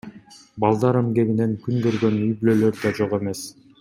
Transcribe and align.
Балдар 0.63 0.97
эмгегинен 1.01 1.53
күн 1.67 1.77
көргөн 1.83 2.17
үй 2.29 2.33
бүлөлөр 2.41 2.81
да 2.85 2.95
жок 3.03 3.15
эмес. 3.19 3.45